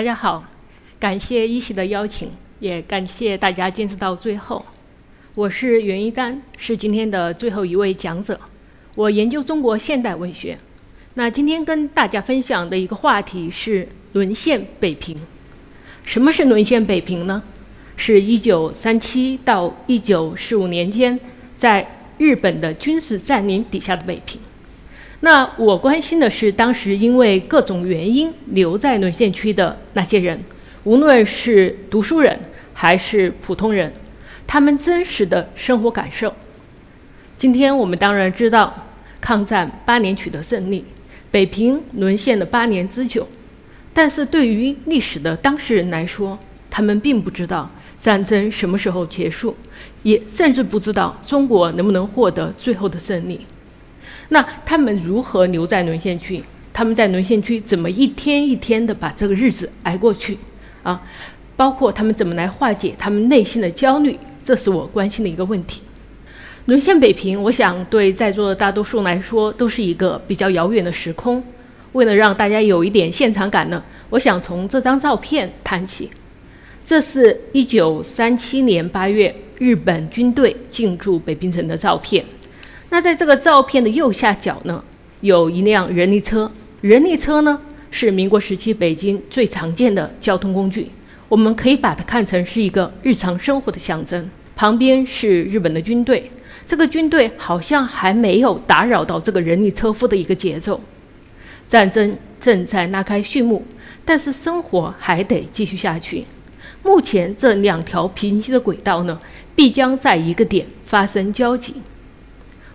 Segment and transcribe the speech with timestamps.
[0.00, 0.42] 大家好，
[0.98, 4.64] 感谢一席的邀请，也感谢大家坚持到最后。
[5.34, 8.40] 我是袁一丹，是今天的最后一位讲者。
[8.94, 10.56] 我研究中国现代文学。
[11.12, 15.14] 那今天跟大家分享的一个话题是沦陷北平。
[16.02, 17.42] 什么是沦陷北平呢？
[17.94, 21.20] 是一九三七到一九四五年间，
[21.58, 21.86] 在
[22.16, 24.40] 日本的军事占领底下的北平。
[25.22, 30.38] 那我关心的是当时因为各种原因留在沦陷区的那些人，
[30.84, 32.40] 无论是读书人
[32.72, 33.92] 还是普通人，
[34.46, 36.34] 他们真实的生活感受。
[37.36, 38.72] 今天我们当然知道，
[39.20, 40.84] 抗战八年取得胜利，
[41.30, 43.28] 北平沦陷了八年之久。
[43.92, 46.38] 但是对于历史的当事人来说，
[46.70, 49.54] 他们并不知道战争什么时候结束，
[50.02, 53.40] 也甚至不知道中国能不能获得最后的胜利。
[54.30, 56.42] 那他们如何留在沦陷区？
[56.72, 60.38] 他们在沦陷区怎么一天一天的把这个日子挨过去？
[60.82, 61.02] 啊，
[61.56, 65.82] 包括他们怎么来化解他们内心的焦虑，这是我关心的一个问题。
[66.66, 71.42] 沦陷北平，我想对在座的大多数来说都是一个比较遥远的时空。
[71.92, 76.08] 为了让大家有一点现场感呢，我想从这张照片谈起。
[76.86, 82.24] 这是一九三七年八月日本军队进驻北平城的照片。
[82.90, 84.82] 那在这个照片的右下角呢，
[85.20, 86.50] 有一辆人力车。
[86.80, 87.60] 人力车呢，
[87.90, 90.90] 是民国时期北京最常见的交通工具。
[91.28, 94.28] 我们可以把它看成是一个日常生活的象征。
[94.56, 96.28] 旁边是日本的军队，
[96.66, 100.80] 这个军队好像还没有打扰到这个人力车夫的一个节奏。
[101.68, 103.64] 战争正在拉开序幕，
[104.04, 106.24] 但是生活还得继续下去。
[106.82, 109.20] 目前这两条平行的轨道呢，
[109.54, 111.74] 必将在一个点发生交集。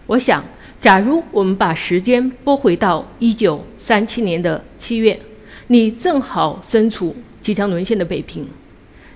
[0.07, 0.43] 我想，
[0.79, 5.19] 假如我们把时间拨回到一九三七年的七月，
[5.67, 8.47] 你正好身处即将沦陷的北平，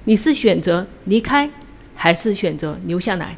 [0.06, 1.48] 你是选择离开，
[1.94, 3.38] 还是选择留下来？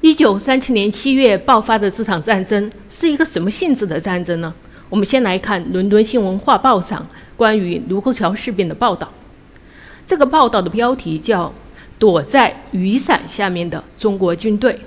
[0.00, 4.54] 一九三七年七月爆发的这场战争是一个什么性质的战争呢？
[4.88, 7.06] 我们先来看《伦敦新闻画报》上
[7.36, 9.12] 关于卢沟桥事变的报道。
[10.06, 11.52] 这个报道的标题叫
[11.98, 14.78] “躲在雨伞下面的中国军队”。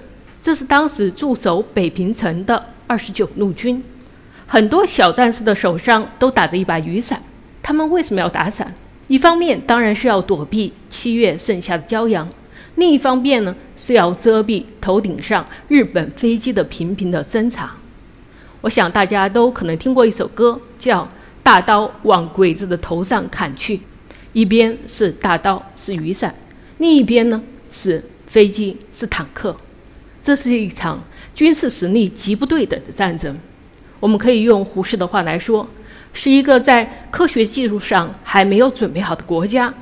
[0.50, 3.84] 这是当时驻守北平城的二十九路军，
[4.48, 7.22] 很多小战士的手上都打着一把雨伞。
[7.62, 8.74] 他们为什么要打伞？
[9.08, 12.28] 一方面当然是要躲避七月盛夏的骄阳，
[12.78, 17.76] 另一方面呢是要遮蔽头顶上日本飞机的频频的侦察。
[18.62, 21.04] 我想大家都可能听过一首歌，叫
[21.44, 23.78] 《大刀往鬼子的头上砍去》，
[24.34, 26.34] 一边是大刀是雨伞，
[26.80, 27.40] 另一边呢
[27.72, 29.56] 是飞机是坦克。
[30.22, 31.04] 这是一场
[31.34, 33.38] 军事实力极不对等的战争。
[34.00, 35.68] 我们可以用胡适的话来说，
[36.14, 39.74] 是一个在科学技术上还没有准备好的国家，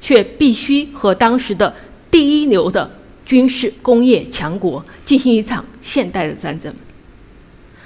[0.00, 1.74] 却必须和当时的
[2.10, 2.90] 第一流的
[3.24, 6.74] 军事工业强国进行一场现代的战争。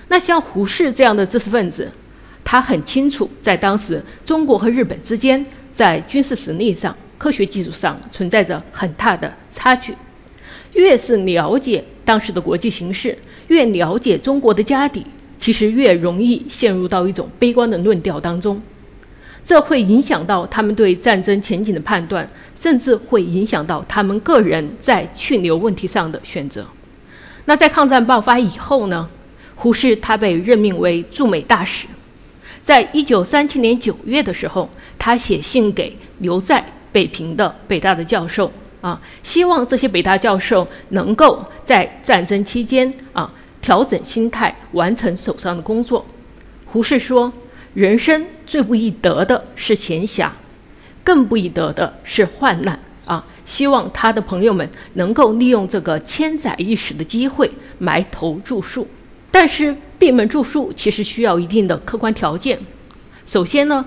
[0.08, 1.90] 那像胡适这样的知识分子，
[2.44, 9.94] 他很清楚，在当时中国和日本之间，在军事实力上、科学技术上存在着很大的差距。
[10.72, 13.16] 越是了解当时的国际形势，
[13.46, 15.06] 越了解中国的家底，
[15.38, 18.60] 其实越容易陷入到一种悲观的论调当中。
[19.44, 22.26] 这会影响到他们对战争前景的判断，
[22.56, 26.66] 甚至会影响到他们个人在去留问题上的选择。
[27.44, 29.08] 那在抗战爆发以后呢？
[29.54, 31.86] 胡适他被任命为驻美大使，
[32.60, 34.68] 在一九三七年九月的时候，
[34.98, 38.50] 他写信给留在北平的北大的教授。
[38.80, 43.30] 啊，希望这些北大教授能够在战争期间啊
[43.60, 46.04] 调整心态，完成手上的工作。
[46.64, 47.32] 胡适说
[47.74, 50.30] ：“人生最不易得的是闲暇，
[51.04, 58.86] 更不易得的是患难。”啊，希望他的朋友们能够利用这个千载一时的机会埋头著述。
[59.32, 62.58] 但是闭门著述其实需要一定的客观条件。
[63.26, 63.84] 首先呢，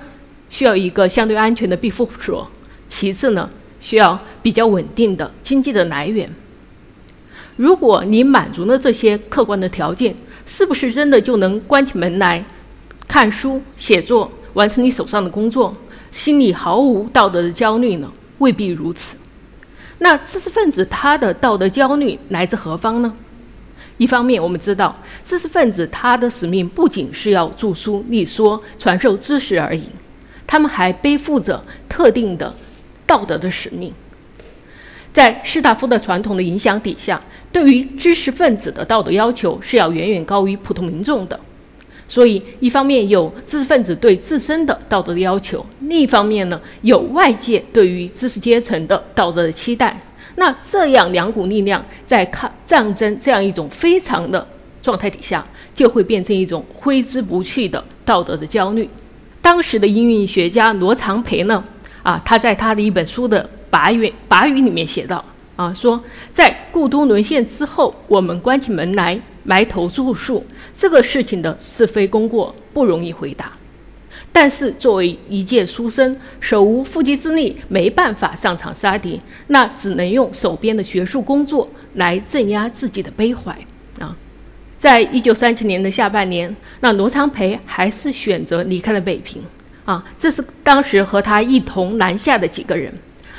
[0.50, 2.46] 需要一个相对安全的庇护所；
[2.88, 3.50] 其次呢。
[3.84, 6.34] 需要比较稳定的经济的来源。
[7.58, 10.16] 如果你满足了这些客观的条件，
[10.46, 12.44] 是不是真的就能关起门来
[13.10, 15.74] 看书、写作，完成你手上的工作，
[16.12, 18.10] 心里毫无道德的焦虑呢？
[18.38, 19.18] 未必如此。
[20.00, 23.14] 那知识分子他的道德焦虑来自何方呢？
[23.98, 24.96] 一方面，我们知道
[25.26, 29.84] 知识分子他的使命不仅是要著书立说、传授知识而已，
[30.48, 32.56] 他们还背负着特定的。
[33.14, 33.94] 道德的使命，
[35.14, 37.22] 在士大夫的传统的影响底下，
[37.52, 41.40] 对于知识分子的道德要求是要远远高于普通民众的。
[42.08, 49.96] 所以一方面有知识分子对自身的道德的要求，另一方面呢有外界对于知识阶层的道德的期待。
[50.38, 54.48] 那这样两股力量在抗战争这样一种非常的
[54.82, 55.44] 状态底下，
[55.76, 58.90] 就会变成一种挥之不去的道德的焦虑。
[59.40, 61.64] 当时的英语学家罗长培呢，
[62.04, 65.24] 啊，他在他的一本书的跋语跋语里面写道，
[65.56, 66.02] 啊，说
[66.32, 70.46] 在故都沦陷之后，我们关起门来埋头著述
[70.76, 73.52] 这个事情的是非功过，不容易回答。
[74.32, 83.56] 但是作为一介书生，手无缚鸡之力，没办法上场杀敌，那只能用手边的学术工作来镇压自己的悲怀
[84.00, 84.18] 啊。
[84.78, 89.42] 在一九三七年的下半年，那罗长培还是选择离开了北平
[89.86, 90.04] 啊。
[90.18, 92.94] 这是当时和他一同南下的几个人：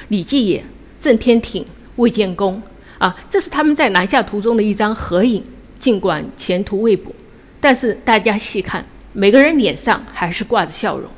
[0.08, 0.64] 李继野、
[0.98, 1.64] 郑天挺、
[1.96, 2.62] 魏建功
[2.98, 3.16] 啊。
[3.28, 5.42] 这是他们在南下途中的一张合影。
[5.76, 7.14] 尽管前途未卜，
[7.60, 8.82] 但是大家细看，
[9.12, 11.10] 每个人脸上还是挂着笑容。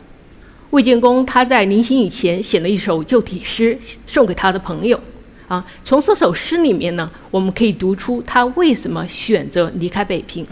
[0.71, 3.79] 魏建功他在临行以前写了一首旧体诗，
[4.09, 5.01] 送给他的朋友。
[5.47, 10.45] 啊，从这首诗里面呢，我们可以读出他为什么选择离开北平。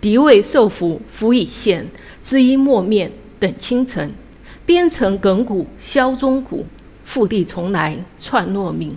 [0.00, 1.84] 敌未受俘，俘已现，
[2.22, 4.10] 知音莫面等倾城。
[4.66, 6.66] 边城亘古销中古，
[7.04, 8.96] 复地重来串落明。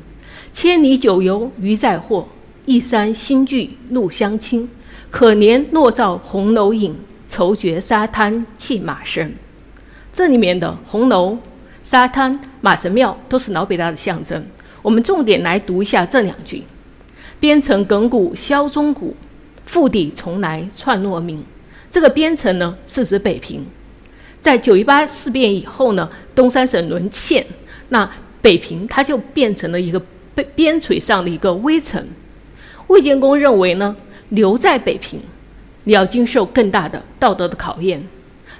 [0.51, 2.27] 千里九游余在货，
[2.65, 4.69] 一山新聚怒相亲。
[5.09, 6.95] 可怜落照红楼影，
[7.27, 9.33] 愁绝沙滩弃马声。
[10.13, 11.37] 这里面的红楼、
[11.83, 14.45] 沙滩、马神庙都是老北大的象征。
[14.81, 16.63] 我们重点来读一下这两句
[17.39, 19.15] ：“边城亘古销中古，
[19.65, 21.43] 复地重来串落明。”
[21.91, 23.65] 这个边城呢，是指北平。
[24.41, 27.45] 在九一八事变以后呢，东三省沦陷，
[27.89, 28.09] 那
[28.41, 30.01] 北平它就变成了一个
[30.33, 32.03] 边边陲上的一个微城。
[32.87, 33.95] 魏建功认为呢，
[34.29, 35.19] 留在北平，
[35.83, 38.01] 你要经受更大的道德的考验。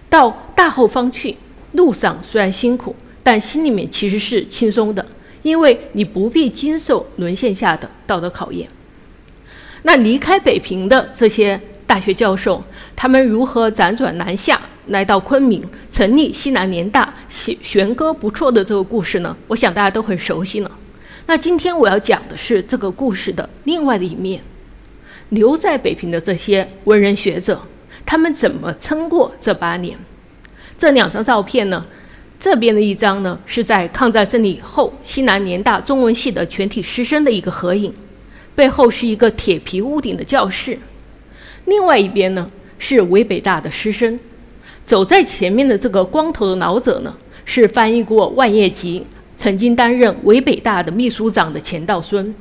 [0.08, 1.36] 到大后方去，
[1.72, 5.06] 路上虽然辛苦，但心里面其实是轻松的。
[5.42, 8.70] 因为你不必经受沦陷下的道德考验。
[9.82, 12.64] 那离开北平的这些大学教授，
[12.96, 19.36] 他们如何辗转南下，来到昆明，成立西南联大，弦弦歌不辍的这个故事呢？
[19.48, 20.72] 我想大家都很熟悉了。
[21.28, 24.42] 那今天我要讲的是这个故事的另外的一面。
[25.30, 27.62] 留在北平的这些文人学者，
[28.06, 29.98] 他们怎么撑过这八年？
[30.78, 31.82] 这两张照片呢？
[32.38, 37.94] 这边的一张呢，是在抗战胜利以后，西南联大中文系的全体师生的一个合影，
[38.56, 40.78] 背后是一个铁皮屋顶的教室。
[41.66, 42.50] 另外一边呢，
[42.80, 44.20] 是伪北大的师生。
[44.86, 49.06] 走在前面的这个光头的老者呢，是翻译过万叶集，
[49.36, 52.34] 曾经担任伪北大的秘书长的钱道孙。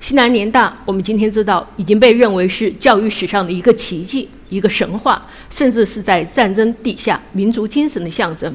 [0.00, 8.54] 西南联大，我们今天知道已经被认为是教育史上的一个奇迹、一个神话，甚至是在战争底下民族精神的象征。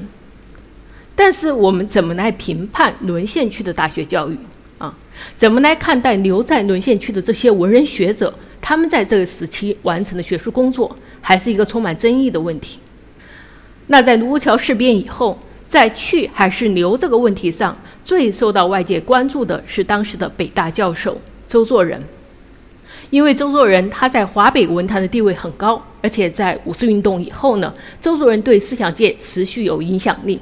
[1.15, 4.37] 但是我们怎么来评判沦陷区的大学教育
[4.81, 4.97] 啊？
[5.37, 8.33] 怎么来看待留在沦陷区的这些文人学者？
[8.59, 12.79] 他们在这个时期完成的学术工作，还是一个充满争议的问题。
[13.87, 15.37] 那在卢沟桥事变以后，
[15.67, 21.99] 在去还是留这个问题上，最受到外界关注的是当时的北大教授周作人，
[23.09, 30.39] 因为周作人他在华北文坛的地位很高，而且在五四运动以后呢，周作人对思想界持续有影响力。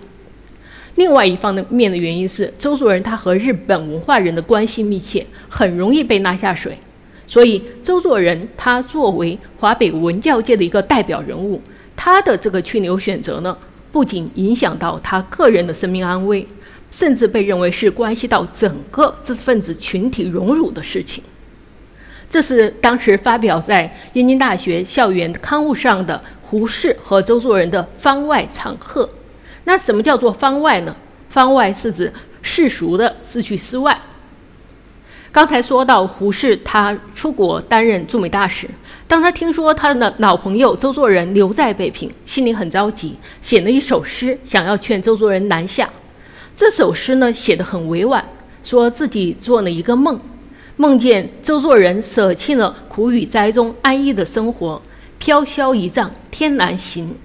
[0.99, 6.77] 另外一方面的原因是，周作人他和日本文化人的关系密切，很容易被拉下水。
[7.25, 11.61] 所以，周作人他作为华北文教界的一个代表人物，
[11.95, 13.57] 他的这个去留选择呢，
[13.93, 16.45] 不仅影响到他个人的生命安危，
[16.91, 21.23] 甚至被认为是关系到整个知识分子群体荣辱的事情。
[22.29, 29.09] 这是当时发表在燕京大学校园刊物上的胡适和周作人的番外长贺。
[29.65, 30.95] 那什么叫做方外呢？
[31.29, 32.11] 方外是指
[32.41, 33.99] 世俗的志趣之外。
[35.31, 38.67] 刚才说到胡适，他出国担任驻美大使，
[39.07, 45.87] 当他听说他的老朋友周作人留在北平，心里很着急，写了一首诗，想要劝周作人南下。
[46.55, 48.25] 这首诗呢，写得很委婉，
[48.63, 50.19] 说自己做了一个梦，
[50.77, 54.81] 梦见周作人舍弃了苦雨灾中安逸的生活，
[55.19, 57.15] 飘销一丈天南行。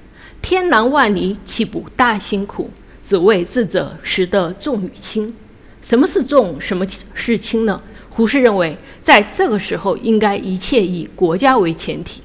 [0.44, 2.68] 天南万里，岂不大辛苦？
[3.00, 5.34] 只为智者识得重与轻。
[5.80, 6.60] 什么是重？
[6.60, 6.84] 什么
[7.14, 7.80] 是轻呢？
[8.10, 12.20] 胡适认为，在这个时候，应该一切以国家为前提。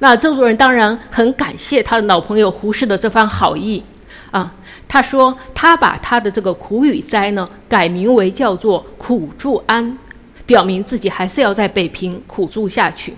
[0.00, 3.82] 那周作人当然很感谢他的老朋友胡适的这番好意
[4.30, 4.54] 啊。
[4.86, 9.98] 他说，他把他的这个苦与灾呢，改名为叫做苦住安，
[10.44, 13.14] 表明自己还是要在北平苦住下去。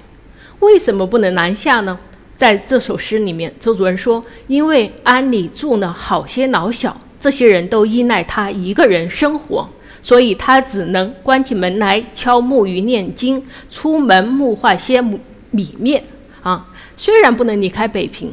[0.61, 1.99] 为什么不能南下呢？
[2.37, 9.69] 在这首诗里面，周主任说：“因为庵里住了好些老小，这些人都依赖他一个人生活，
[10.03, 16.03] 所以他只能关起门来敲木鱼念经，出门木化些米面。
[16.43, 18.33] 啊，虽然不能离开北平，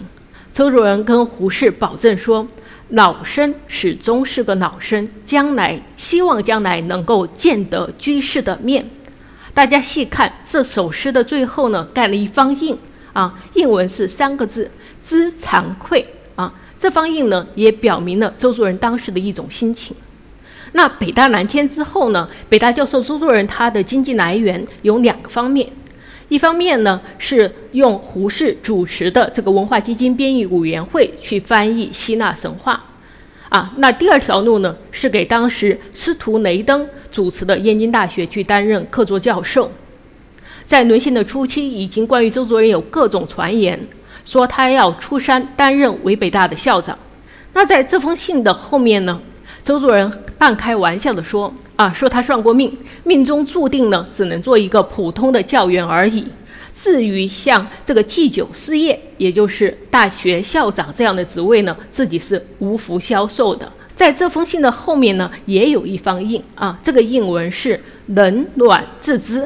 [0.51, 2.45] 周主任跟胡适保证说，
[2.89, 8.89] 老生始终是个老生，将来希望将来能够见得居士的面。
[9.53, 12.75] 大家细看这首诗的最后呢，盖了一方印。”
[13.13, 14.69] 啊，印文是三个字
[15.01, 19.95] “知惭愧”啊，这方印呢也表明了周作人当时的一种心情。
[20.73, 25.67] 那北大南迁之后呢，北大教授周作人他的经济来源有两个方面，
[26.29, 32.81] 一方面呢是用胡适主持的这个文化基金编译委员会去翻译希腊神话，
[33.49, 39.69] 啊，那第二条路呢是给当时司徒雷登主持的燕京大学去担任客座教授。
[40.71, 43.77] 在沦陷的初期，已经关于周作人有各种传言，
[44.23, 46.97] 说他要出山担任伪北大的校长。
[47.51, 49.19] 那在这封信的后面呢，
[49.61, 52.73] 周作人半开玩笑的说：“啊，说他算过命，
[53.03, 56.25] 命中注定呢，只能做一个普通的教员而已。
[56.73, 67.77] 至于像这个祭酒师业，也就是大学校长这样的职位呢，自己是无福消受的。”在这封信的后面呢，也有一方印啊，这个印文是
[68.15, 69.45] “冷暖自知”。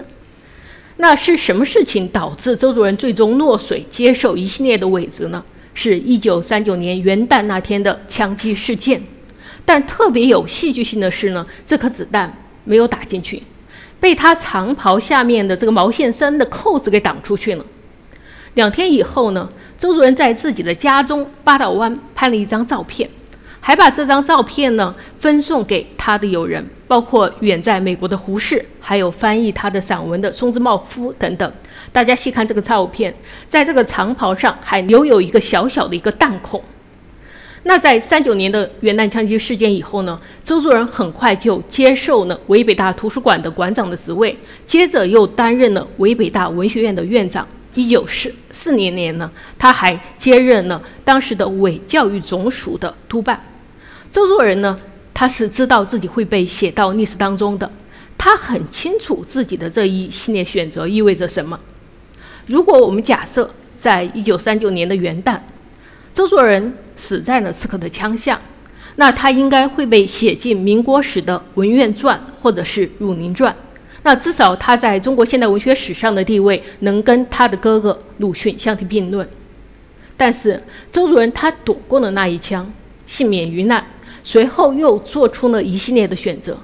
[0.97, 5.43] 那是什么事情导致周主任最终落水接受一系列的委职呢？
[5.73, 9.01] 是一九三九年元旦那天的枪击事件。
[9.65, 12.33] 但特别有戏剧性的是呢，这颗子弹
[12.63, 13.41] 没有打进去，
[13.99, 17.65] 被他长袍下面的这个毛线衫的扣子给挡出去了。
[18.53, 23.09] 两天以后呢，周主任在自己的家中八道湾拍了一张照片。
[23.67, 31.51] 还把这张照片呢分送给他的友人，包括远在美国的胡适，还有翻译他的散文的松之茂夫等等。
[31.91, 33.11] 大家细看这个照片，
[33.49, 36.61] 在这个长袍上还留有一个小小的一个弹孔。
[37.63, 47.47] 那在三九年的元旦枪击事件以后呢，周作人很快就接受了伪北大图书馆的馆长的职位，接着又担任了伪北大文学院的院长。
[47.73, 53.41] 一九四四年年呢，他还接任了当时的伪教育总署的督办。
[54.15, 54.79] 周作人呢，
[55.13, 57.69] 他是知道自己会被写到历史当中的，
[58.17, 61.59] 他很清楚自己的这一系列选择意味着什么。
[62.47, 65.37] 如果我们假设在一九三九年的元旦，
[66.13, 68.39] 周作人死在了刺客的枪下，
[68.95, 73.51] 那他应该会被写进民国史的《文苑传》或者是《儒林传》，
[74.03, 79.27] 那至少他在中国现代文学史上的地位能跟他的哥哥鲁迅相提并论。
[80.15, 82.71] 但是周作人他躲过了那一枪，
[83.05, 83.85] 幸免于难。
[84.25, 86.57] 随后又做出了一系列的选择，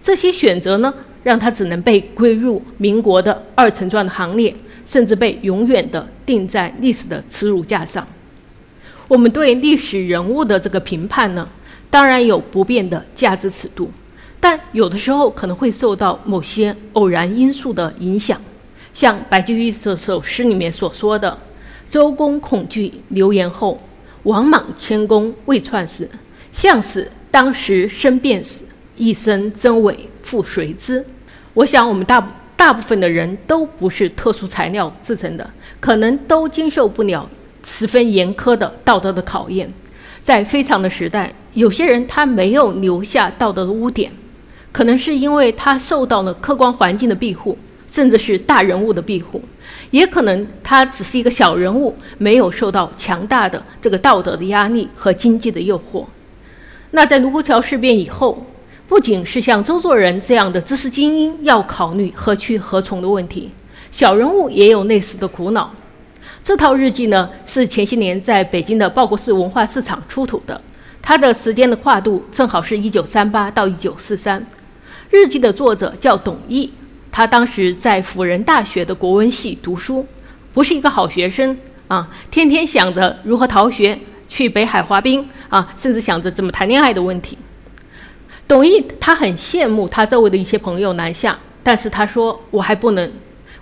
[0.00, 0.94] 这些选择呢，
[1.24, 4.54] 让他只能被归入民国的二层传的行列，
[4.86, 8.06] 甚至被永远的钉在历史的耻辱架上。
[9.08, 11.44] 我们对历史人物的这个评判呢，
[11.90, 13.90] 当然有不变的价值尺度，
[14.38, 18.40] 但有的时候可能会受到某些偶然因素的影响。
[18.94, 21.36] 像白居易这首诗里面所说的
[21.84, 23.76] ：“周公恐惧流言后，
[24.22, 26.08] 王莽谦恭未篡时。”
[26.52, 31.04] 向使当时生便死，一生真伪复谁知？
[31.54, 37.28] 我想，我们大大部分的人都不是特殊材料制成的，可能都经受不了
[37.64, 39.68] 十分严苛的道德的考验。
[40.20, 44.10] 在非常的时代，有些人他没有留下道德的污点，
[44.72, 49.40] 可能是因为他受到了客观环境的庇护，甚至是大人物的庇护，
[49.90, 56.04] 也可能他只是一个小人物，没有受到强大的这个道德的压力和经济的诱惑。
[56.90, 58.44] 那在卢沟桥事变以后，
[58.86, 63.50] 不仅是像周作人这样的知识精英要考虑何去何从的问题，
[63.90, 65.70] 小人物也有类似的苦恼。
[66.42, 70.58] 这套日记呢，是前些年在北京的报国寺文化市场出土的，
[71.02, 74.42] 它的时间的跨度正好是一九三八到一九四三。
[75.10, 76.72] 日记的作者叫董毅，
[77.12, 80.06] 他当时在辅仁大学的国文系读书，
[80.54, 81.54] 不是一个好学生
[81.88, 83.98] 啊，天天想着如何逃学。
[84.28, 87.36] 去北海滑冰啊，甚至想着怎么谈恋爱的问题。
[88.46, 93.10] 董毅他很羡慕他周围的一些朋友南下，但是他说我还不能，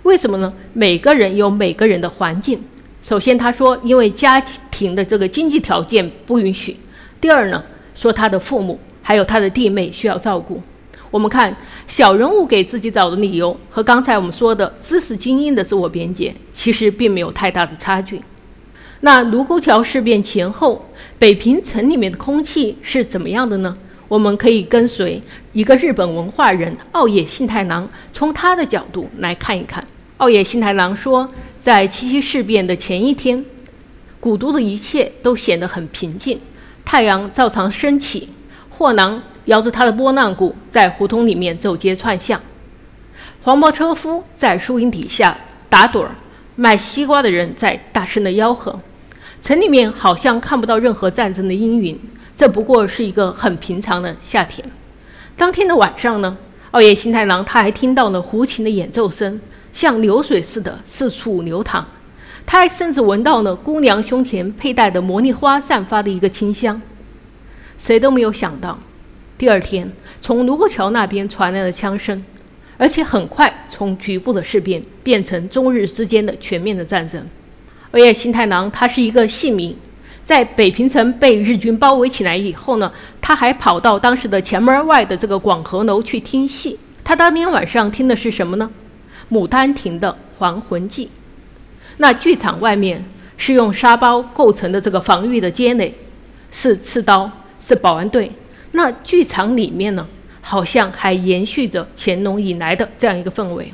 [0.03, 0.51] 为什么呢？
[0.73, 2.63] 每个人有每个人的环境。
[3.01, 4.39] 首先他说，因为家
[4.71, 6.73] 庭的这个经济条件不允许；
[7.19, 7.63] 第二呢，
[7.95, 10.61] 说他的父母还有他的弟妹需要照顾。
[11.09, 11.55] 我们看
[11.85, 18.21] 小人物给自己找的理由和刚才我们说的知识精英的自我辩解，其实并没有太大的差距。
[19.01, 20.83] 那卢沟桥事变前后，
[21.19, 23.75] 北平城里面的空气是怎么样的呢？
[24.07, 29.85] 我们可以跟随一个日本文化人奥野信太郎，从他的角度来看一看。
[30.17, 33.45] 奥野信太郎说，在七七事变的前一天，
[34.19, 36.39] 古都的一切都显得很平静。
[36.83, 38.29] 太阳照常升起，
[38.69, 42.39] 货郎摇着他的拨浪鼓在胡同里面走街串巷，
[43.41, 45.37] 黄包车夫在树荫底下
[45.69, 46.15] 打盹儿，
[46.57, 48.77] 卖西瓜的人在大声的吆喝。
[49.39, 51.97] 城里面好像看不到任何战争的阴云，
[52.35, 54.67] 这不过是一个很平常的夏天。
[55.37, 56.35] 当天的晚上呢，
[56.71, 59.39] 奥野新太郎他还听到了胡琴的演奏声，
[59.71, 61.85] 像流水似的四处流淌。
[62.47, 66.81] 他还甚至闻到了姑娘胸前佩戴的茉莉花散发的一个清香。
[67.77, 68.79] 谁都没有想到，
[69.37, 72.19] 第二天从卢沟桥那边传来了枪声，
[72.77, 77.23] 而且很快从局部的事变变成中日之间的全面的战争。
[77.91, 79.75] 而野新太郎他是一个戏迷，
[80.21, 86.77] 在北平城被日军包围起来以后呢，他还跑到当时的前门外的这个广和楼去听戏。
[87.03, 88.69] 他当天晚上听的是什么呢？
[89.33, 91.05] 《牡丹亭》的《还魂记》。
[91.97, 93.03] 那剧场外面
[93.37, 95.93] 是用沙包构成的这个防御的街垒，
[96.51, 97.27] 是刺刀，
[97.59, 98.29] 是保安队。
[98.73, 100.05] 那剧场里面呢，
[100.49, 103.69] 好像还延续着乾隆以来的这样一个氛围。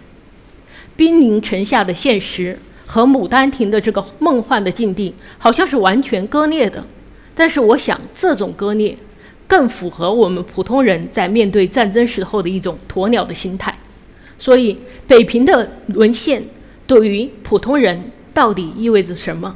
[0.95, 6.83] 兵临城下的现实和《牡丹亭》的这个梦幻的境地，好像是完全割裂的。
[7.35, 8.97] 但是我想，这种割裂
[9.47, 13.77] 更符合我们普通人在面对战争时候的一种鸵鸟的心态。
[14.39, 14.75] 所以，
[15.05, 16.43] 北平的沦陷。
[16.87, 19.55] 对于普通人到底意味着什么？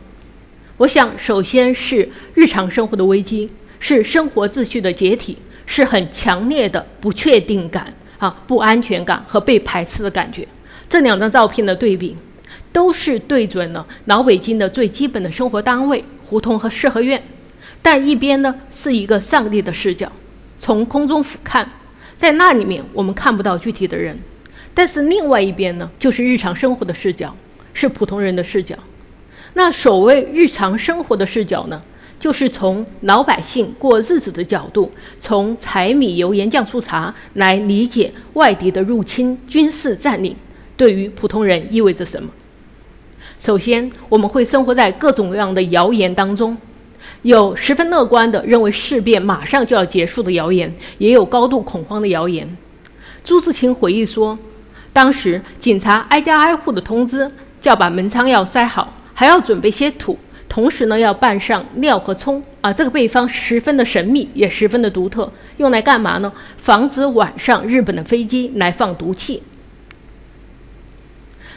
[0.78, 10.48] 我想，首先是日常生活的危机，是生活秩序的解体，是很强烈的不确定感啊、不安全感和被排斥的感觉。
[10.90, 12.16] 这两张照片的对比，
[12.74, 17.22] 都是对准了老北京的最基本的生活单位——胡同和四合院。
[17.84, 20.12] 但一边呢是一个上帝的视角，
[20.58, 21.64] 从空中俯瞰，
[22.16, 24.18] 在那里面我们看不到具体的人。
[24.74, 27.36] 但是另外一边呢，就是日常生活的视角，
[27.74, 28.76] 是普通人的视角。
[29.54, 31.82] 那所谓日常生活的视角呢，
[32.20, 40.36] 就是从老百姓过日子的角度，从柴米油盐酱醋茶来理解外敌的入侵、军事占领
[40.76, 42.30] 对于普通人意味着什么。
[43.40, 46.58] 首先，我们会生活在各种各样的谣言当中，
[47.22, 52.58] 有十分乐观的认为事变马上就要结束的谣言，也有高度恐慌的谣言。
[53.24, 54.38] 朱自清回忆说。
[54.94, 57.30] 当时警察挨家挨户的通知，
[57.62, 60.18] 叫把门窗要塞好，还要准备些土，
[60.50, 62.72] 同时呢要拌上料和葱啊。
[62.72, 66.32] 这个配方十分的神秘，也十分的独特，用来干嘛呢？
[66.58, 69.44] 防止晚上日本的飞机来放毒气。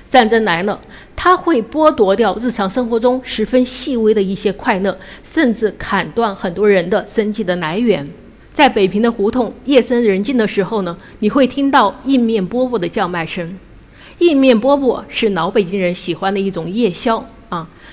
[0.06, 0.80] 战争来了，
[1.14, 8.04] 它会剥夺掉日常生活中十分细微的一些快乐，甚至砍断很多人的生计的来源。
[8.52, 13.48] 在北平的胡同，夜深人静的时候呢，你会听到印面饽饽的叫卖声。
[14.18, 17.24] 印面饽饽是老北京人喜欢的一种夜宵。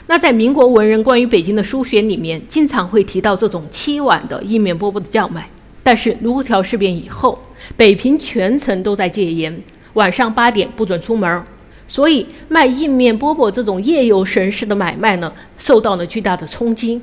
[0.07, 5.47] 那在民国文人关于北京的书选里面，经常会提到这种凄婉的印面饽饽的叫卖。
[5.83, 7.37] 但是卢沟桥事变以后，
[7.75, 9.55] 北平全城都在戒严，
[9.93, 11.43] 晚上八点不准出门，
[11.87, 16.99] 所以卖印面饽饽这种夜游神市的买卖呢，受到了巨大的冲击。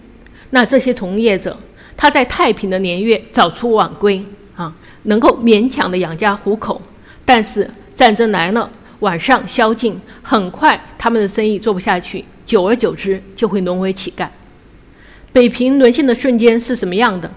[0.50, 1.56] 那这些从业者。
[1.96, 4.20] 他在太平的年月早出晚归
[4.56, 6.82] 啊，能够勉强的养家糊口。
[7.24, 14.28] 但是战争来了，晚上宵禁，很快他们的生意做不下去，久而久之就会沦为乞丐。
[15.32, 17.30] 北平沦陷的瞬间是什么样的？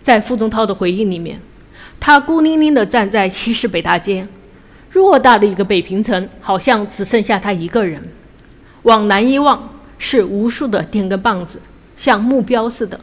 [0.00, 1.38] 在傅宗涛的回忆里面，
[1.98, 4.26] 他孤零零地站在西市北大街，
[4.92, 8.00] 偌大的一个北平城，好像只剩下他一个人。
[8.84, 11.60] 往南一望，是无数的电杆棒子，
[11.96, 13.00] 像目标似的。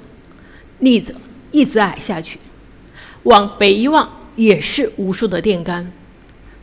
[0.80, 1.14] 立着，
[1.52, 2.40] 一直矮下去，
[3.24, 5.92] 往北一望，也是无数的电杆。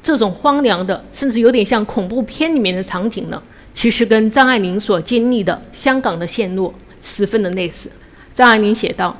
[0.02, 7.92] 这种荒凉的，甚至有点像恐怖片里面的场景呢，其实跟张爱玲所经历的香港的陷落十分的类似。
[8.32, 9.16] 张爱玲写道：“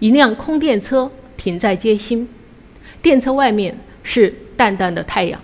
[0.00, 2.28] 一辆空电车停在街心，
[3.00, 5.40] 电车外面是淡淡的太阳，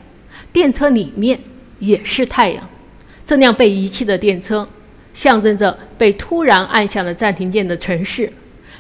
[0.52, 1.38] 电车里面
[1.78, 2.68] 也是太阳。
[3.24, 4.66] 这辆被遗弃的电车，
[5.12, 8.30] 象征着被突然按下了暂停键的城市。”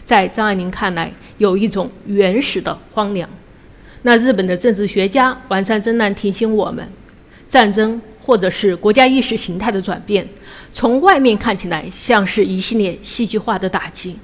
[0.04, 3.28] 在张爱玲看来，有一种原始的荒凉。
[4.02, 6.88] 那日本的政治学家丸山真男提醒我们，
[7.46, 10.28] 战争或者是国家意识形态的转变，
[10.70, 14.18] 从外面看起来像是一系列戏剧化的打击，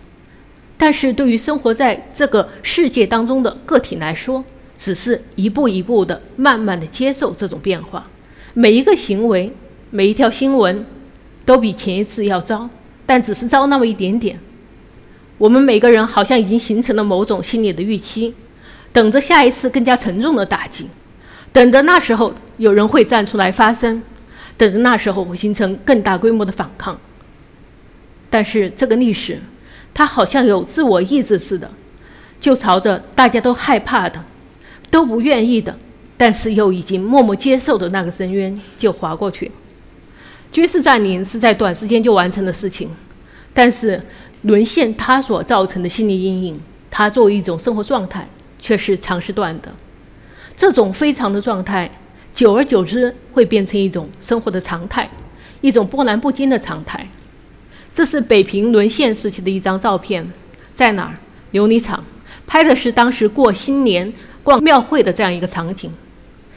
[0.77, 4.45] 但是对于生活在这个世界当中的个体来说，
[4.77, 8.05] 只是一步一步的、慢慢的接受这种变化。
[8.53, 9.51] 每一个行为、
[9.89, 10.85] 每一条新闻，
[11.47, 12.69] 都比前一次要糟，
[13.07, 14.39] 但只是糟那么一点点。
[15.39, 18.35] 我们每个人好像已经形成了某种心理的预期，
[18.93, 20.89] 等着下一次更加沉重的打击，
[21.55, 22.35] 等着那时候
[22.65, 24.03] 有人会站出来发声，
[24.57, 26.99] 等着那时候会形成更大规模的反抗。
[28.31, 29.39] 但是这个历史，
[29.93, 31.71] 它好像有自我意志似的，
[32.41, 34.25] 就朝着大家都害怕的、
[34.91, 35.77] 都不愿意的，
[36.17, 39.53] 但是又已经默默接受的那个深渊就划过去。
[40.51, 42.89] 军事占领是在短时间就完成的事情，
[43.53, 44.01] 但是
[44.41, 46.59] 沦陷它所造成的心理阴影，
[46.91, 48.27] 它作为一种生活状态，
[48.59, 49.71] 却是长时段的。
[50.57, 51.91] 这种非常的状态，
[52.35, 55.09] 久而久之会变成一种生活的常态，
[55.61, 57.09] 一种波澜不惊的常态。
[57.93, 60.27] 这是北平沦陷时期的一张照片，
[60.75, 61.15] 在哪儿？
[61.53, 62.03] 琉璃厂
[62.45, 65.89] 拍的是当时过新年、逛庙会的这样一个场景，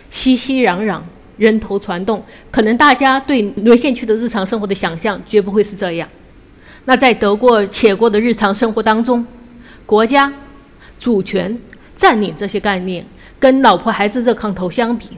[0.09, 0.99] 熙熙攘攘，
[1.37, 2.23] 人头攒动。
[2.49, 6.09] 可能大家对沦陷区的日常生活的想象，绝不会是这样。
[6.85, 9.23] 那在得过且过的日常生活当中，
[9.85, 10.33] 国家、
[10.97, 11.55] 主权、
[11.95, 13.05] 占领这些概念，
[13.39, 15.09] 跟老婆孩子热炕头相比，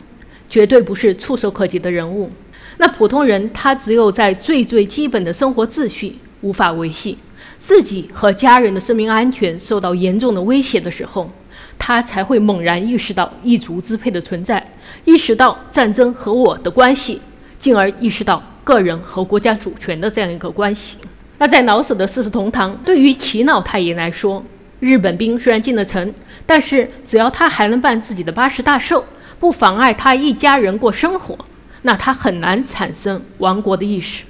[0.50, 2.30] 绝对不是触手可及的人物。
[2.78, 7.18] 那普通人，他只有在最最基本的生活秩序无法维系，
[7.60, 11.30] 自己和家人的生命安全受到严重的威胁的时候，
[11.78, 14.66] 他才会猛然意识到一族支配的存在，
[15.04, 17.22] 意识到战争和我的关系，
[17.58, 20.98] 进而意识到个人和国家主权的这样一个关系。
[21.38, 24.42] 那在老舍的四世同堂，对于齐老太爷来说，
[24.80, 26.14] 日本兵虽然进了城，
[26.46, 29.04] 但是只要他还能办自己的八十大寿，
[29.40, 31.38] 不妨碍他一家人过生活。
[31.84, 34.26] 那他很难产生亡国的意识，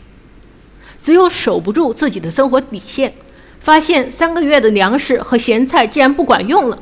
[1.00, 3.12] 只有守不住自己的生活底线，
[3.60, 6.78] 发现三个月的粮食和咸菜竟然不管用了，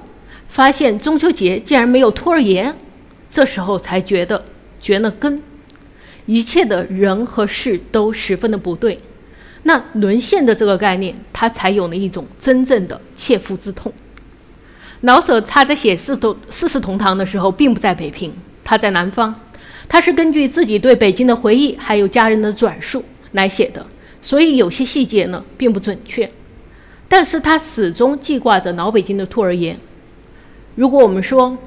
[0.49, 2.73] 发现中秋节竟然没有兔儿爷，
[3.29, 4.43] 这时候才觉得
[4.81, 5.41] 绝了根，
[6.25, 8.99] 一切的人和事都十分的不对，
[9.63, 13.93] 那沦陷的这个概念，他才有了一种真正的切肤之痛。
[15.01, 18.33] 老舍他在写《四同四世同堂》的时候，并不在北平，
[18.63, 19.35] 他在南方。
[19.87, 23.85] 他是根据自己对北京的回忆，还有家人的转述来写的，
[24.21, 26.27] 所以有些细节呢并不准确。
[27.07, 29.77] 但是他始终记挂着老北京的兔儿爷。
[30.75, 31.57] 如果我们说，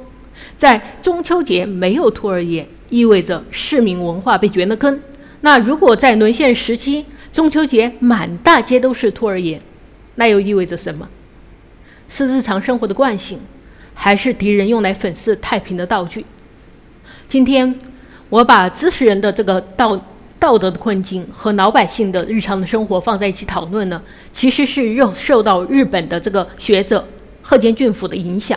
[0.57, 4.95] 在中秋节没有兔儿爷，意味着市民文化被掘了根；
[5.41, 9.59] 那如果在沦陷时期，中秋节满大街都是兔儿爷，
[10.17, 11.09] 那又意味着什么？
[12.11, 13.39] 是日常生活的惯性，
[13.95, 16.27] 还是敌人用来粉饰太平的道具？
[17.27, 17.79] 今天。
[18.29, 20.01] 我把知识人的这个道
[20.39, 27.05] 道德的困境和老百姓的日常的生活放在一起讨论呢，其实是又受到日本的这个学者
[27.43, 28.57] 鹤见俊辅的影响。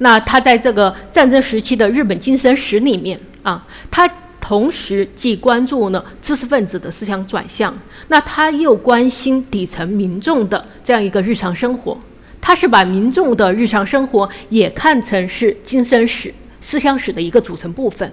[0.00, 4.06] 那他在这个战争时期的日本精神史里面啊，他
[4.38, 7.74] 同时既关注了知识分子的思想转向，
[8.08, 11.96] 那他又关心底层民众的这样一个日常生活。
[12.46, 18.12] 他是把民众的日常生活也看成是精神史、思想史的一个组成部分。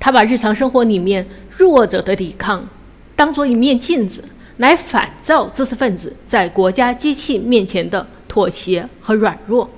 [0.00, 2.68] 他把日常生活里面弱者的抵抗
[3.14, 4.24] 当做一面镜子，
[4.56, 9.68] 来反照知识分子在国家机器面前的妥协和软弱。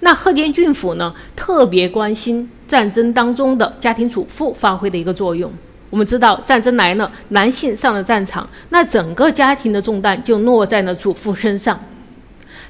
[0.00, 5.48] 那鹤见俊辅呢，特别关心战争当中的家庭主妇发挥的一个作用。
[5.90, 11.78] 我们知道，战争来了，男性上了战场，那整个家庭的重担就落在了主妇身上。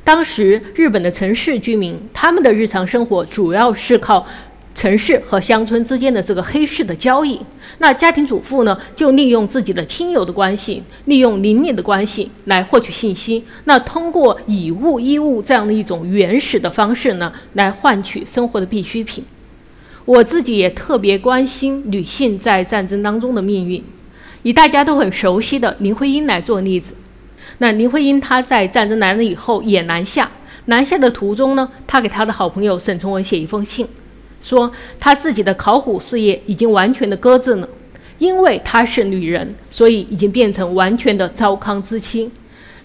[0.04, 4.26] 当时日本的城市居民，他们的日常生活主要是靠。
[4.72, 7.38] 城市和乡村之间的这个黑市的交易，
[7.78, 13.42] 那家庭主妇呢，就利用自己的亲友的关系，利用邻里的关系来获取信息。
[13.64, 19.22] 那通过以物易物这样的一种原始的方式呢，来换取生活的必需品。
[20.06, 23.82] 我自己也特别关心女性在战争当中的命运，
[24.44, 26.94] 以大家都很熟悉的林徽因来做例子。
[27.60, 30.30] 那林徽因她在战争来了以后也南下，
[30.64, 33.86] 南下的途中呢，她给她的好朋友沈从文写一封信。
[34.42, 37.68] 说她自己的考古事业已经完全的搁置了，
[38.18, 42.30] 因为她是女人，所以已经变成完全的糟糠之妻，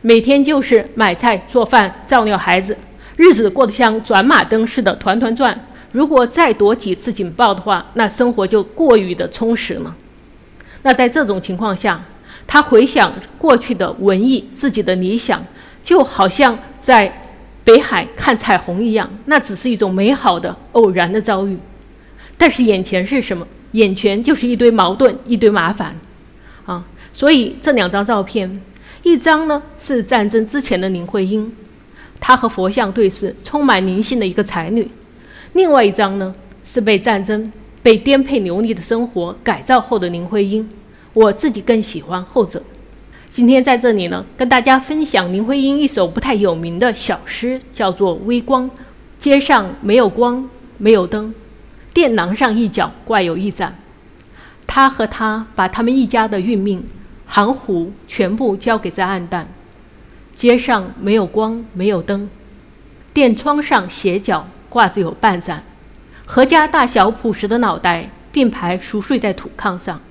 [0.01, 2.77] 每天就是买菜做饭照料孩子，
[3.15, 5.57] 日子过得像转马灯似的团团转。
[5.93, 9.95] 如果再躲几次警报的话，那生活就过于的充实了。
[10.81, 12.01] 那在这种情况下，
[12.47, 15.43] 他回想过去的文艺，自己的理想，
[15.83, 17.21] 就好像在。
[17.65, 21.57] 北海看彩虹一样，那只是一种美好的偶然的遭遇，
[22.37, 23.47] 但是眼前是什么？
[23.71, 25.99] 眼前就是一堆矛盾，一堆麻烦，
[26.67, 26.85] 啊！
[27.11, 28.61] 所以这两张照片，
[29.01, 31.51] 一张呢是战争之前的林徽因，
[32.19, 34.83] 她和佛像对视，充满灵性的一个才女；
[35.53, 36.31] 另外一张呢
[36.63, 40.69] 是被战争、被颠沛流离的生活改造后的林徽因。
[41.15, 42.61] 我自己更喜欢后者。
[43.31, 48.69] 今天在这里呢，跟大家分享林徽因一首不太有名的小诗，叫做《微光》。
[49.17, 51.33] 街上没有光，没有灯，
[51.93, 53.75] 电廊上一角挂有一盏。
[54.67, 56.83] 他和她把他们一家的运命
[57.25, 59.47] 含糊全部交给在暗淡。
[60.35, 62.29] 街上没有光，没有灯，
[63.13, 65.63] 店窗上斜角挂着有半盏，
[66.25, 70.01] 何家大小朴实的脑袋并排熟睡在土炕上。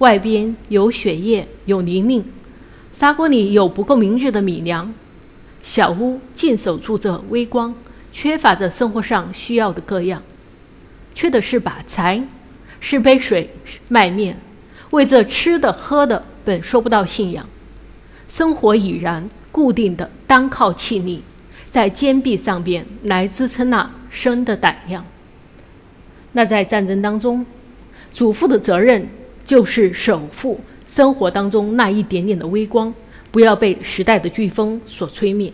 [0.00, 2.24] 外边有雪叶，有泥泞，
[2.90, 4.94] 砂锅里有不够明日的米粮。
[5.62, 7.74] 小屋尽守住着微光，
[8.10, 10.22] 缺乏着生活上需要的各样，
[11.14, 12.26] 缺的是把柴，
[12.80, 13.50] 是杯水，
[13.90, 14.38] 麦面。
[14.92, 17.46] 为这吃的喝的，本说不到信仰。
[18.26, 21.22] 生活已然固定的，单靠气力，
[21.68, 25.04] 在坚壁上边来支撑那生的胆量。
[26.32, 27.44] 那在战争当中，
[28.10, 29.06] 祖父的责任
[29.50, 32.94] 就是首富生活当中那一点点的微光，
[33.32, 35.52] 不要被时代的飓风所吹灭。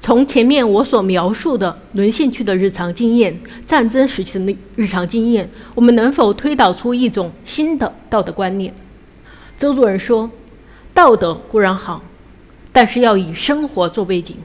[0.00, 8.74] 从前面我所描述的沦陷区的日常经验，战争时期的日常经验，我们能否推导出一种新的道德观念？
[9.56, 10.28] 周作人说。
[10.92, 12.02] 道德固然好，
[12.72, 14.36] 但是要以生活做背景。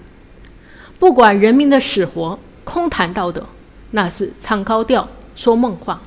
[0.99, 3.43] 不管人民的死活，空谈道德，
[3.91, 5.99] 那是唱高调、说梦话。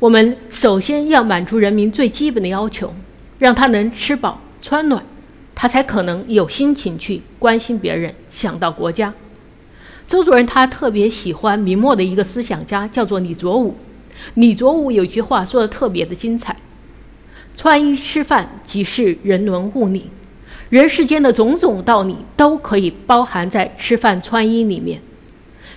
[0.00, 2.94] 我们首先要满足人民最基本的要求，
[3.40, 5.02] 让他能吃饱穿暖，
[5.56, 9.12] 他才可能有心情去关心别人、想到国家。
[10.06, 13.74] 周主任他特别喜欢明末的一个思想家，叫做李卓吾。
[14.34, 16.56] 李卓吾有句话说的特别的精彩。
[17.56, 20.08] 穿衣吃饭即是人伦物理，
[20.70, 25.00] 人世间的种种道理都可以包含在吃饭穿衣里面。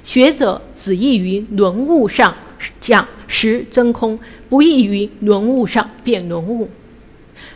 [0.03, 2.35] 学者只易于伦物上
[2.79, 4.19] 讲实真空，
[4.49, 6.69] 不易于伦物上辩伦物。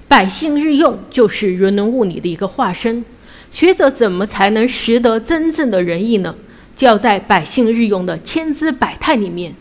[0.07, 3.03] 百姓日用就是人伦物理的一个化身。
[3.51, 6.35] 学者怎么才能识得真正的仁义呢？
[6.75, 9.53] 就要在百姓日用的千姿百态里面，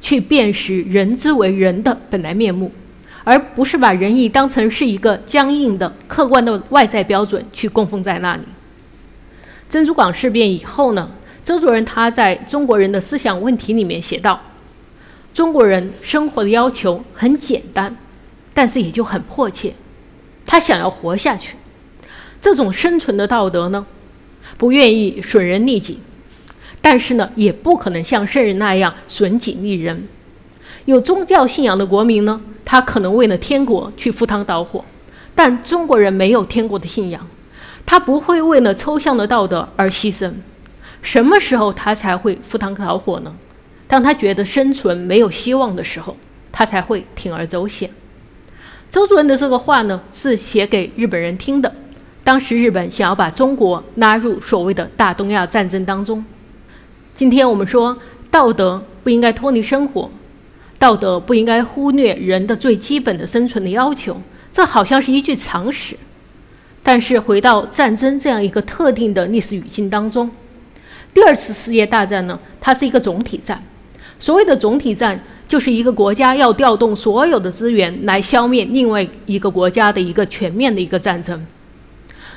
[0.00, 2.72] 去辨识人之为人的本来面目。
[3.24, 8.42] 而不是把仁义当成是一个僵硬的、客观的外在标准去供奉在那里。
[9.68, 11.08] 珍珠港事变以后呢，
[11.44, 14.40] 周作人他在中国人的思想问题里面写道：
[15.34, 17.96] 中国人生活的要求很简单，
[18.52, 19.74] 但是也就很迫切。
[20.44, 21.56] 他想要活下去，
[22.40, 23.86] 这种生存的道德呢，
[24.58, 26.00] 不愿意损人利己，
[26.80, 30.06] 但是呢，也不可能像圣人那样损己利人。
[30.84, 32.40] 有宗教信仰的国民呢？
[32.64, 34.84] 他可能为了天国去赴汤蹈火，
[35.34, 37.26] 但中国人没有天国的信仰，
[37.86, 40.32] 他不会为了抽象的道德而牺牲。
[41.02, 43.34] 什么时候他才会赴汤蹈火呢？
[43.92, 46.16] 当他觉得生存没有希望的时候，
[46.50, 47.90] 他才会铤而走险。
[48.90, 51.70] 周主任的这个话呢，是写给日本人听的。
[52.24, 56.24] 当时日本想要把中国拉入所谓的大东亚战争当中。
[57.12, 57.94] 今天我们说
[58.30, 60.08] 道德不应该脱离生活。
[60.78, 64.16] 道德不应该忽略人的最基本的生存的要求，
[64.50, 65.94] 这好像是一句常识。
[66.82, 70.30] 但是回到战争这样一个特定的历史语境当中，
[71.12, 73.62] 第二次世界大战呢，它是一个总体战。
[74.22, 81.44] 所谓的总体战，就是一个国家要调动所有的资源来消灭另外一个国家的一个全面的一个战争。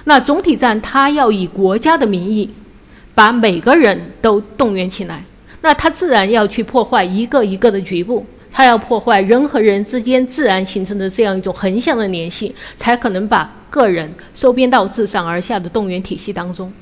[0.06, 2.50] 那总体战，它要以国家的名义，
[3.13, 5.24] 把每个人都动员起来，
[5.62, 8.26] 那它自然要去破坏一个一个的局部。
[8.52, 16.74] 它要破坏人和人之间自然形成的这样一种横向的联系，才可能把个人收编到自上而下的动员体系当中。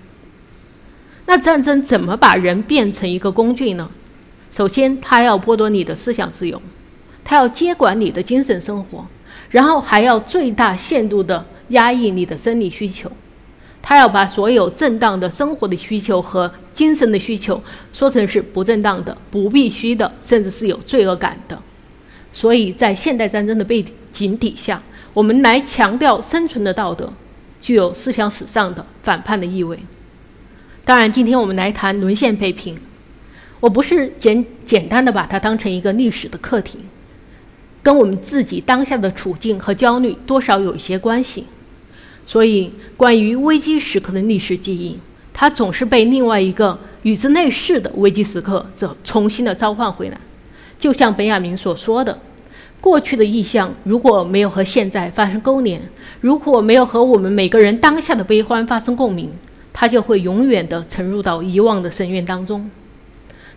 [1.25, 3.89] 那战争怎么把人变成一个工具呢？
[4.53, 6.61] 首先，他要剥夺你的思想自由，
[7.23, 9.03] 他要接管你的精神生活，
[9.49, 13.11] 然后还要最大限度地压抑你的生理需求。
[13.81, 17.59] 他要把所有正当的生活的需求和精神的需求
[17.91, 21.59] 说成是不正当的、不必须的，甚至是有罪恶感的。
[22.31, 24.79] 所以在现代战争的背景底下，
[25.15, 27.11] 我们来强调生存的道德，
[27.59, 29.79] 具有思想史上的反叛的意味。
[30.85, 32.77] 当然，今天我们来谈沦陷北平，
[33.63, 36.79] 我不是简简单的把它当成一个历史的课题，
[37.81, 41.45] 跟我们自己当下的处境和焦虑多少有一些关系。
[42.25, 44.99] 所以，关于危机时刻的历史记忆，
[45.31, 50.19] 它总是被另外一个与之类似的危机时刻则重新的召唤回来。
[50.77, 52.19] 就像本雅明所说的，
[52.81, 55.81] 过去的意象如果没有和现在发生勾连，
[56.19, 59.31] 如果没有和我们每个人当下的悲欢发生共鸣，
[59.71, 62.69] 它就会永远的沉入到遗忘的深渊当中。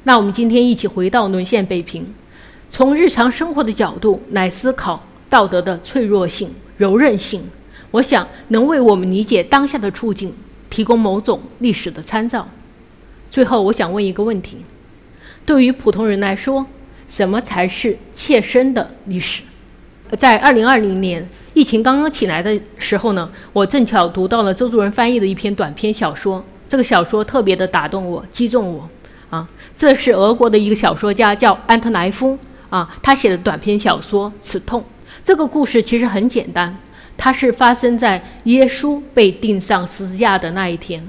[0.06, 2.06] 那我们今天一起回到沦陷北平，
[2.70, 7.42] 从日常生活的角度来思考道德的脆弱性、柔韧性。
[7.90, 10.32] 我想能为我们理解当下的处境
[10.70, 12.46] 提供某种历史的参照。
[13.28, 14.58] 最后，我想问一个问题：
[15.44, 16.64] 对于普通人来说，
[17.08, 19.42] 什么才是切身的历史？
[20.16, 28.88] 在二零二零年疫情刚刚起来的时候呢，我正巧读到了周作人翻译的一篇短篇小说，这个小说特别的打动我，击中我。
[29.28, 29.44] 啊，
[29.76, 32.36] 这是俄国的一个小说家叫安特莱夫
[32.70, 34.80] 啊，他写的短篇小说《刺痛》。
[35.22, 36.76] 这个故事其实很简单，
[37.16, 41.06] 它是发生在耶稣被钉上十字架的那一天。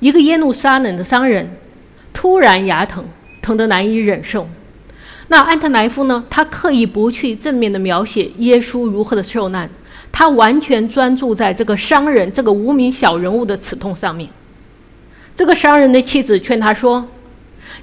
[0.00, 1.56] 一个耶路撒冷的商人
[2.12, 3.04] 突然牙疼，
[3.40, 4.46] 疼得难以忍受。
[5.28, 6.24] 那安特莱夫呢？
[6.28, 9.68] 他刻意不去正面的描写耶稣如何的受难，
[10.10, 14.28] 他完全专注在这个商人这个无名小人物的刺痛上面。
[15.34, 17.06] 这个商人的妻子劝他说：“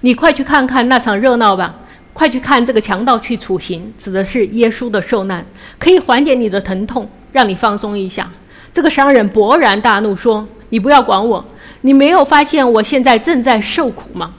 [0.02, 1.76] 你快去看看那场热闹吧，
[2.14, 5.46] 快去看这个强盗去处刑，指的是耶稣的受难，
[5.78, 8.30] 可以缓解你的疼痛，让你放松一下。”
[8.74, 11.46] 这个商人勃然大怒说：“你不要管我！
[11.82, 14.34] 你没有发现我现在正在受苦吗？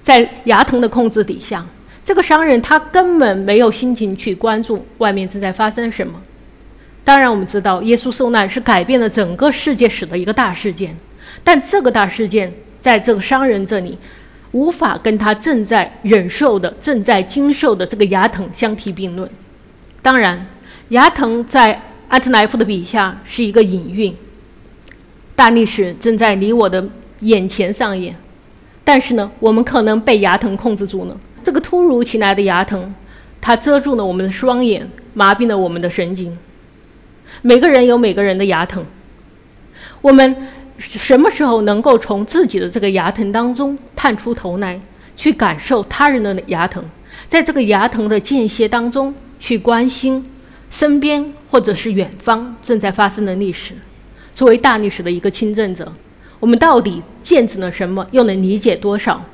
[0.00, 1.64] 在牙疼的控制底下。”
[2.04, 6.20] 这个商人他根本没有心情去关注外面正在发生什么。
[7.02, 10.96] 当然，我们知道耶稣受难是改变了整个世界史的一个大事件，
[11.42, 13.98] 但这个大事件在这个商人这里
[14.52, 19.28] 无法跟他正在忍受的、正在经受的这个牙疼相提并论。
[20.02, 20.46] 当然，
[20.90, 24.14] 牙疼在安特莱夫的笔下是一个隐喻，
[25.34, 26.86] 大历史正在离我的
[27.20, 28.14] 眼前上演，
[28.84, 31.16] 但是呢，我们可能被牙疼控制住了。
[31.42, 32.94] 这个突如其来的牙疼，
[33.40, 36.36] 它遮住了我们的双眼，麻痹了我们的神经。
[37.42, 38.84] 每个人有每个人的牙疼，
[40.00, 40.34] 我们
[40.78, 44.78] 什么时候能够从自己的这个牙疼当中探出头来，
[45.16, 46.84] 去感受他人的牙疼，
[47.28, 50.24] 在这个牙疼的间歇当中去关心
[50.70, 53.74] 身边或者是远方正在发生的历史？
[54.32, 55.90] 作为大历史的一个亲证者，
[56.38, 59.24] 我们到底见证了什么，又能理解多少？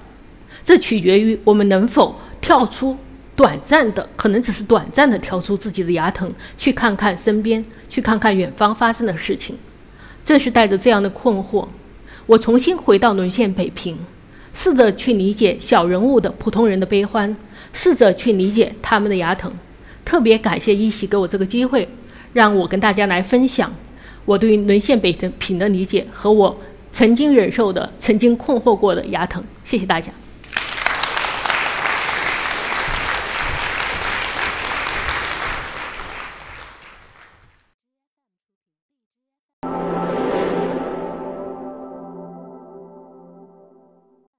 [0.65, 2.97] 这取决于我们能否跳出
[3.35, 9.57] 短暂的，可能只是短暂的跳出自己的牙疼，去看看身边，去看看远方发生的事情。
[10.25, 11.67] 正是带着这样的困惑，
[12.27, 13.99] 我重新回到沦陷北平，
[14.55, 17.37] 试着去理解小人物的普通人的悲欢，
[17.73, 19.51] 试着去理解他们的牙疼。
[20.05, 21.89] 特别感谢一喜给我这个机会，
[22.33, 23.73] 让我跟大家来分享
[24.25, 26.57] 我对于沦陷北平的理解和我
[26.93, 29.43] 曾经忍受的、曾经困惑过的牙疼。
[29.65, 30.13] 谢谢大家。